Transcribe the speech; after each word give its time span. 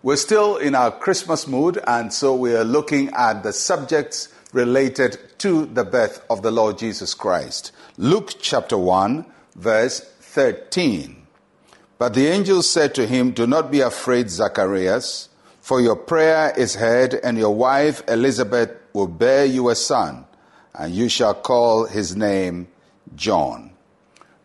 We're 0.00 0.14
still 0.14 0.58
in 0.58 0.76
our 0.76 0.92
Christmas 0.92 1.48
mood, 1.48 1.80
and 1.84 2.12
so 2.12 2.32
we 2.32 2.54
are 2.54 2.62
looking 2.62 3.10
at 3.14 3.42
the 3.42 3.52
subjects 3.52 4.28
related 4.52 5.18
to 5.38 5.66
the 5.66 5.82
birth 5.82 6.24
of 6.30 6.42
the 6.42 6.52
Lord 6.52 6.78
Jesus 6.78 7.14
Christ. 7.14 7.72
Luke 7.96 8.34
chapter 8.40 8.78
1, 8.78 9.26
verse 9.56 9.98
13. 10.20 11.26
But 11.98 12.14
the 12.14 12.28
angel 12.28 12.62
said 12.62 12.94
to 12.94 13.08
him, 13.08 13.32
Do 13.32 13.44
not 13.44 13.72
be 13.72 13.80
afraid, 13.80 14.30
Zacharias, 14.30 15.30
for 15.60 15.80
your 15.80 15.96
prayer 15.96 16.54
is 16.56 16.76
heard, 16.76 17.14
and 17.14 17.36
your 17.36 17.56
wife 17.56 18.04
Elizabeth 18.06 18.70
will 18.92 19.08
bear 19.08 19.46
you 19.46 19.68
a 19.68 19.74
son, 19.74 20.26
and 20.74 20.94
you 20.94 21.08
shall 21.08 21.34
call 21.34 21.86
his 21.86 22.14
name 22.14 22.68
John. 23.16 23.72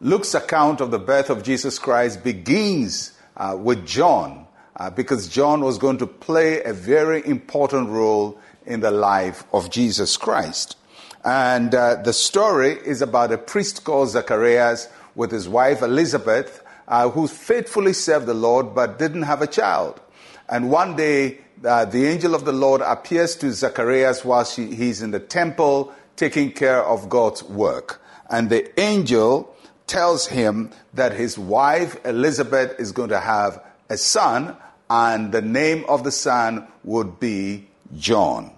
Luke's 0.02 0.34
account 0.34 0.82
of 0.82 0.90
the 0.90 0.98
birth 0.98 1.30
of 1.30 1.44
Jesus 1.44 1.78
Christ 1.78 2.24
begins 2.24 3.16
uh, 3.38 3.56
with 3.56 3.86
John, 3.86 4.43
uh, 4.76 4.90
because 4.90 5.28
John 5.28 5.62
was 5.62 5.78
going 5.78 5.98
to 6.00 6.08
play 6.08 6.64
a 6.64 6.74
very 6.74 7.26
important 7.26 7.90
role 7.90 8.40
in 8.66 8.80
the 8.80 8.92
life 8.92 9.44
of 9.54 9.70
Jesus 9.70 10.18
Christ. 10.18 10.78
And 11.24 11.74
uh, 11.74 11.96
the 11.96 12.14
story 12.14 12.74
is 12.74 13.02
about 13.02 13.32
a 13.32 13.38
priest 13.38 13.84
called 13.84 14.10
Zacharias 14.10 14.90
with 15.16 15.32
his 15.32 15.48
wife 15.48 15.82
Elizabeth, 15.82 16.64
uh, 16.88 17.10
who 17.10 17.28
faithfully 17.28 17.94
served 17.94 18.26
the 18.26 18.34
Lord 18.34 18.76
but 18.76 19.00
didn't 19.00 19.24
have 19.24 19.42
a 19.42 19.48
child. 19.48 20.02
And 20.50 20.70
one 20.70 20.96
day, 20.96 21.40
uh, 21.64 21.86
the 21.86 22.06
angel 22.08 22.36
of 22.36 22.44
the 22.44 22.52
Lord 22.52 22.82
appears 22.82 23.36
to 23.38 23.52
Zacharias 23.54 24.26
while 24.26 24.44
she, 24.44 24.76
he's 24.76 25.02
in 25.02 25.12
the 25.12 25.20
temple 25.20 25.94
taking 26.18 26.52
care 26.52 26.84
of 26.84 27.08
God's 27.10 27.44
work. 27.44 28.02
And 28.30 28.50
the 28.50 28.78
angel 28.80 29.56
tells 29.88 30.28
him 30.28 30.72
that 30.94 31.14
his 31.14 31.38
wife 31.38 32.06
Elizabeth 32.06 32.80
is 32.80 32.92
going 32.92 33.10
to 33.10 33.20
have 33.20 33.64
a 33.94 33.98
son, 33.98 34.58
and 34.90 35.32
the 35.32 35.42
name 35.42 35.86
of 35.88 36.04
the 36.04 36.12
son 36.12 36.68
would 36.84 37.20
be 37.20 37.68
John. 37.98 38.52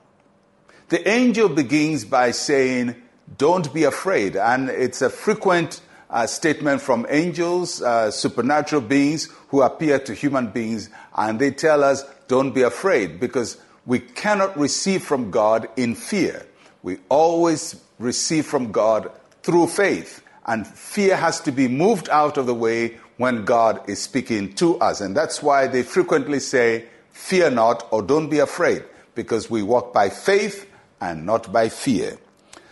The 0.90 1.08
angel 1.08 1.50
begins 1.50 2.06
by 2.06 2.32
saying, 2.32 2.96
Don't 3.38 3.74
be 3.74 3.84
afraid. 3.84 4.36
And 4.36 4.70
it's 4.70 5.02
a 5.02 5.10
frequent 5.10 5.82
uh, 6.10 6.26
statement 6.28 6.82
from 6.82 7.06
angels, 7.10 7.82
uh, 7.82 8.12
supernatural 8.12 8.82
beings 8.82 9.30
who 9.50 9.62
appear 9.62 10.00
to 10.00 10.14
human 10.14 10.48
beings, 10.48 10.90
and 11.16 11.40
they 11.40 11.52
tell 11.52 11.84
us, 11.84 12.04
Don't 12.28 12.54
be 12.54 12.62
afraid, 12.62 13.20
because 13.20 13.58
we 13.86 14.00
cannot 14.00 14.58
receive 14.58 15.04
from 15.04 15.32
God 15.32 15.68
in 15.76 15.96
fear. 15.96 16.46
We 16.82 17.00
always 17.10 17.82
receive 18.00 18.46
from 18.46 18.72
God 18.72 19.12
through 19.44 19.68
faith. 19.68 20.22
And 20.48 20.68
fear 20.68 21.16
has 21.16 21.42
to 21.42 21.52
be 21.52 21.68
moved 21.68 22.08
out 22.10 22.38
of 22.38 22.46
the 22.46 22.54
way 22.54 22.98
when 23.18 23.46
God 23.46 23.88
is 23.90 24.02
speaking 24.02 24.54
to 24.56 24.78
us. 24.80 25.02
And 25.02 25.16
that's 25.16 25.42
why 25.42 25.68
they 25.68 25.84
frequently 25.84 26.40
say, 26.40 26.86
Fear 27.12 27.52
not 27.52 27.88
or 27.92 28.02
don't 28.02 28.30
be 28.30 28.40
afraid, 28.40 28.84
because 29.16 29.50
we 29.50 29.64
walk 29.64 29.94
by 29.94 30.10
faith 30.10 30.70
and 31.00 31.26
not 31.26 31.52
by 31.52 31.70
fear. 31.70 32.18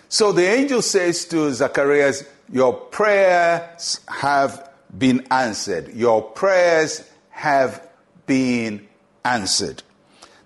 So 0.10 0.32
the 0.32 0.46
angel 0.46 0.82
says 0.82 1.26
to 1.26 1.54
Zacharias, 1.54 2.24
Your 2.52 2.74
prayers 2.74 4.02
have 4.08 4.70
been 4.96 5.26
answered. 5.32 5.94
Your 5.94 6.22
prayers 6.22 7.10
have 7.30 7.88
been 8.28 8.88
answered. 9.26 9.82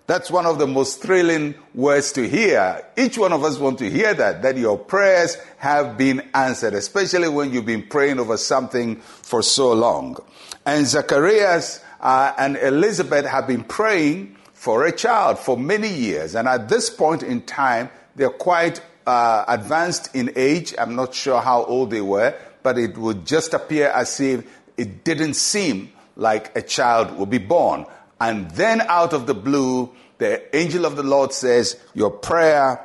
That's 0.08 0.32
one 0.32 0.46
of 0.46 0.58
the 0.58 0.68
most 0.68 1.02
thrilling 1.02 1.56
words 1.76 2.14
to 2.14 2.28
hear. 2.28 2.82
Each 2.96 3.18
one 3.18 3.34
of 3.34 3.44
us 3.44 3.58
want 3.58 3.80
to 3.80 3.90
hear 3.90 4.14
that, 4.14 4.42
that 4.42 4.56
your 4.56 4.78
prayers 4.78 5.36
have 5.58 5.98
been 5.98 6.22
answered, 6.34 6.74
especially 6.76 7.28
when 7.28 7.52
you've 7.52 7.66
been 7.66 7.84
praying 7.84 8.18
over 8.18 8.38
something 8.38 8.96
for 9.02 9.44
so 9.44 9.74
long. 9.74 10.18
And 10.66 10.88
Zacharias 10.88 11.84
uh, 12.00 12.32
and 12.38 12.56
Elizabeth 12.56 13.26
have 13.26 13.48
been 13.48 13.66
praying 13.66 14.38
for 14.54 14.86
a 14.86 14.94
child 14.94 15.40
for 15.40 15.58
many 15.58 15.90
years. 15.90 16.36
And 16.36 16.48
at 16.48 16.70
this 16.70 16.90
point 16.90 17.22
in 17.22 17.42
time, 17.42 17.90
they're 18.16 18.30
quite 18.30 18.82
uh, 19.06 19.44
advanced 19.50 20.16
in 20.16 20.32
age. 20.38 20.74
I'm 20.78 20.96
not 20.96 21.16
sure 21.16 21.42
how 21.42 21.66
old 21.66 21.92
they 21.92 22.02
were, 22.02 22.34
but 22.64 22.78
it 22.78 22.98
would 22.98 23.26
just 23.26 23.54
appear 23.54 23.90
as 23.90 24.22
if 24.22 24.50
it 24.78 25.04
didn't 25.04 25.34
seem 25.34 25.92
like 26.16 26.56
a 26.56 26.62
child 26.62 27.18
would 27.18 27.30
be 27.30 27.40
born. 27.40 27.86
And 28.20 28.50
then 28.52 28.82
out 28.82 29.14
of 29.14 29.28
the 29.28 29.34
blue, 29.34 29.92
the 30.18 30.56
angel 30.56 30.86
of 30.86 30.96
the 30.96 31.04
Lord 31.04 31.34
says, 31.34 31.80
Your 31.94 32.12
prayer 32.12 32.84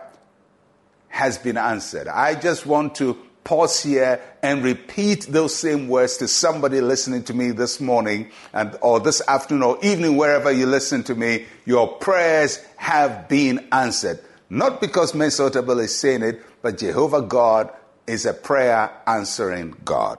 has 1.09 1.38
been 1.38 1.56
answered. 1.56 2.09
I 2.09 2.34
just 2.34 2.66
want 2.66 2.94
to 2.97 3.16
pause 3.44 3.82
here 3.82 4.21
and 4.42 4.62
repeat 4.62 5.26
those 5.28 5.54
same 5.54 5.88
words 5.88 6.16
to 6.19 6.28
somebody 6.28 6.81
listening 6.81 7.25
to 7.25 7.34
me 7.34 7.50
this 7.50 7.81
morning 7.81 8.31
and 8.53 8.76
or 8.81 9.00
this 9.00 9.21
afternoon 9.26 9.62
or 9.62 9.78
evening 9.82 10.16
wherever 10.16 10.50
you 10.50 10.66
listen 10.66 11.03
to 11.04 11.15
me. 11.15 11.47
Your 11.65 11.88
prayers 11.88 12.59
have 12.76 13.28
been 13.28 13.66
answered. 13.72 14.21
Not 14.48 14.81
because 14.81 15.15
Mensa 15.15 15.50
Otabil 15.50 15.84
is 15.84 15.98
saying 15.98 16.22
it 16.22 16.42
but 16.62 16.78
Jehovah 16.78 17.22
God 17.22 17.71
is 18.06 18.26
a 18.26 18.32
prayer 18.32 18.91
answering 19.06 19.75
God. 19.84 20.19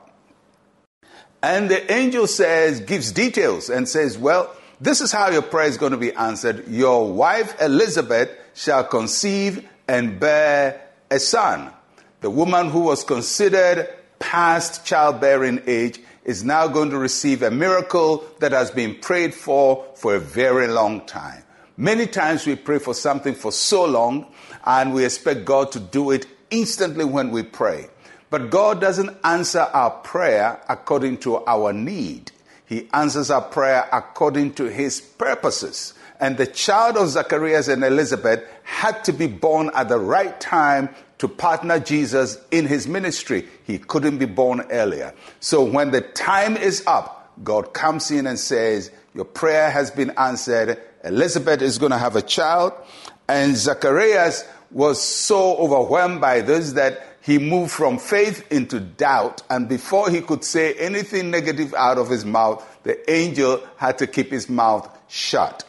And 1.41 1.69
the 1.69 1.91
angel 1.91 2.27
says 2.27 2.81
gives 2.81 3.11
details 3.11 3.69
and 3.69 3.87
says 3.87 4.17
well 4.17 4.53
this 4.81 5.01
is 5.01 5.11
how 5.11 5.29
your 5.29 5.41
prayer 5.41 5.67
is 5.67 5.77
going 5.77 5.91
to 5.91 5.97
be 5.97 6.13
answered. 6.13 6.67
Your 6.67 7.11
wife 7.11 7.59
Elizabeth 7.61 8.29
shall 8.53 8.83
conceive 8.83 9.67
and 9.87 10.19
bear 10.19 10.81
a 11.09 11.19
son. 11.19 11.71
The 12.21 12.29
woman 12.29 12.69
who 12.69 12.81
was 12.81 13.03
considered 13.03 13.89
past 14.19 14.85
childbearing 14.85 15.61
age 15.67 15.99
is 16.23 16.43
now 16.43 16.67
going 16.67 16.89
to 16.89 16.97
receive 16.97 17.43
a 17.43 17.51
miracle 17.51 18.25
that 18.39 18.51
has 18.51 18.71
been 18.71 18.95
prayed 18.95 19.33
for 19.33 19.85
for 19.95 20.15
a 20.15 20.19
very 20.19 20.67
long 20.67 21.05
time. 21.05 21.43
Many 21.75 22.07
times 22.07 22.45
we 22.45 22.55
pray 22.55 22.79
for 22.79 22.93
something 22.93 23.33
for 23.33 23.51
so 23.51 23.85
long 23.85 24.27
and 24.63 24.93
we 24.93 25.05
expect 25.05 25.43
God 25.43 25.71
to 25.73 25.79
do 25.79 26.11
it 26.11 26.25
instantly 26.49 27.03
when 27.03 27.31
we 27.31 27.43
pray. 27.43 27.87
But 28.29 28.49
God 28.49 28.79
doesn't 28.79 29.15
answer 29.23 29.59
our 29.59 29.91
prayer 29.91 30.61
according 30.69 31.17
to 31.19 31.45
our 31.45 31.73
need. 31.73 32.31
He 32.73 32.89
answers 32.91 33.29
our 33.29 33.43
prayer 33.43 33.87
according 33.93 34.55
to 34.55 34.63
his 34.63 34.99
purposes. 34.99 35.93
And 36.19 36.37
the 36.37 36.47
child 36.47 36.97
of 36.97 37.09
Zacharias 37.09 37.67
and 37.67 37.83
Elizabeth 37.83 38.43
had 38.63 39.03
to 39.03 39.13
be 39.13 39.27
born 39.27 39.69
at 39.75 39.89
the 39.89 39.99
right 39.99 40.41
time 40.41 40.89
to 41.19 41.27
partner 41.27 41.79
Jesus 41.79 42.39
in 42.49 42.65
his 42.65 42.87
ministry. 42.87 43.47
He 43.65 43.77
couldn't 43.77 44.17
be 44.17 44.25
born 44.25 44.61
earlier. 44.71 45.13
So 45.39 45.63
when 45.63 45.91
the 45.91 46.01
time 46.01 46.57
is 46.57 46.83
up, 46.87 47.31
God 47.43 47.75
comes 47.75 48.09
in 48.09 48.25
and 48.25 48.39
says, 48.39 48.89
Your 49.13 49.25
prayer 49.25 49.69
has 49.69 49.91
been 49.91 50.09
answered. 50.17 50.81
Elizabeth 51.03 51.61
is 51.61 51.77
going 51.77 51.91
to 51.91 51.99
have 51.99 52.15
a 52.15 52.23
child. 52.23 52.73
And 53.27 53.55
Zacharias 53.55 54.45
was 54.71 54.99
so 54.99 55.57
overwhelmed 55.57 56.21
by 56.21 56.41
this 56.41 56.71
that 56.71 57.12
he 57.23 57.39
moved 57.39 57.71
from 57.71 57.97
faith 57.99 58.51
into 58.51 58.81
doubt. 58.81 59.43
And 59.49 59.69
before 59.69 60.09
he 60.09 60.19
could 60.19 60.43
say 60.43 60.73
anything 60.73 61.31
negative 61.31 61.73
out 61.73 61.97
of 61.97 62.09
his 62.09 62.25
mouth, 62.25 62.63
the 62.83 63.09
angel 63.09 63.65
had 63.77 63.97
to 63.99 64.07
keep 64.07 64.29
his 64.29 64.49
mouth 64.49 64.89
shut. 65.07 65.63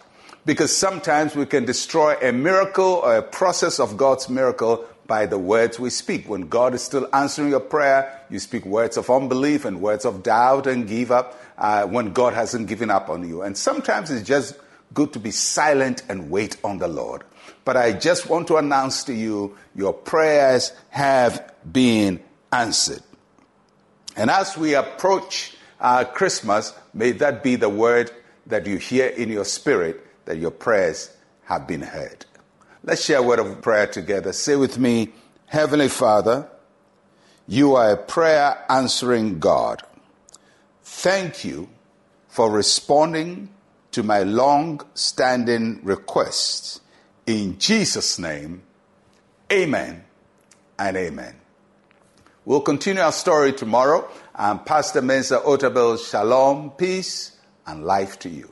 Because 0.44 0.76
sometimes 0.76 1.37
we 1.37 1.47
can 1.47 1.65
destroy 1.65 2.16
a 2.20 2.32
miracle 2.32 3.00
or 3.04 3.16
a 3.16 3.22
process 3.22 3.78
of 3.78 3.97
God's 3.97 4.28
miracle 4.28 4.84
by 5.06 5.26
the 5.26 5.38
words 5.38 5.78
we 5.78 5.91
speak. 5.91 6.28
When 6.28 6.48
God 6.48 6.75
is 6.75 6.82
still 6.82 7.09
answering 7.12 7.50
your 7.50 7.60
prayer, 7.60 8.21
you 8.31 8.41
speak 8.41 8.66
words 8.66 8.97
of 8.97 9.09
unbelief 9.09 9.65
and 9.65 9.81
words 9.81 10.04
of 10.04 10.25
doubt 10.25 10.66
and 10.66 10.88
give 10.88 11.12
up 11.12 11.41
uh, 11.56 11.86
when 11.86 12.12
God 12.12 12.34
hasn't 12.34 12.66
given 12.66 12.91
up 12.91 13.09
on 13.09 13.26
you. 13.28 13.42
And 13.42 13.56
sometimes 13.56 14.10
it's 14.10 14.26
just 14.26 14.59
good 14.92 15.12
to 15.12 15.21
be 15.21 15.31
silent 15.31 16.03
and 16.09 16.31
wait 16.31 16.56
on 16.65 16.78
the 16.78 16.88
Lord. 16.88 17.22
But 17.65 17.77
I 17.77 17.93
just 17.93 18.28
want 18.28 18.49
to 18.49 18.56
announce 18.56 19.05
to 19.05 19.15
you 19.15 19.56
your 19.75 19.93
prayers 19.93 20.72
have 20.91 21.53
been 21.71 22.21
answered. 22.53 23.03
And 24.16 24.30
as 24.30 24.57
we 24.57 24.74
approach 24.74 25.57
uh, 25.80 26.04
Christmas, 26.04 26.72
may 26.92 27.13
that 27.13 27.42
be 27.42 27.57
the 27.57 27.69
word 27.69 28.10
that 28.47 28.66
you 28.66 28.77
hear 28.77 29.07
in 29.07 29.30
your 29.30 29.45
spirit 29.45 30.01
that 30.27 30.39
your 30.39 30.51
prayers 30.51 31.15
have 31.45 31.66
been 31.66 31.83
heard. 31.83 32.24
Let's 32.83 33.04
share 33.04 33.19
a 33.19 33.22
word 33.22 33.39
of 33.39 33.63
prayer 33.63 33.86
together. 33.86 34.33
Say 34.33 34.57
with 34.57 34.78
me, 34.78 35.13
Heavenly 35.47 35.89
Father, 35.89 36.48
you 37.47 37.74
are 37.77 37.92
a 37.92 37.97
prayer 37.97 38.65
answering 38.69 39.39
God. 39.39 39.83
Thank 40.83 41.45
you 41.45 41.69
for 42.28 42.51
responding 42.51 43.51
to 43.92 44.03
my 44.03 44.22
long 44.22 44.80
standing 44.95 45.80
requests 45.84 46.80
in 47.26 47.59
Jesus' 47.59 48.18
name, 48.18 48.62
amen 49.53 50.04
and 50.78 50.97
amen. 50.97 51.36
We'll 52.44 52.60
continue 52.60 53.03
our 53.03 53.12
story 53.12 53.53
tomorrow. 53.53 54.09
I'm 54.34 54.59
Pastor 54.59 55.00
Mensa 55.00 55.41
Otabil. 55.41 55.98
Shalom, 56.10 56.72
peace, 56.72 57.38
and 57.66 57.84
life 57.84 58.18
to 58.21 58.28
you. 58.28 58.50